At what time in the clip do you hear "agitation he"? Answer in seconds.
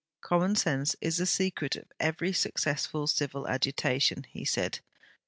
3.47-4.43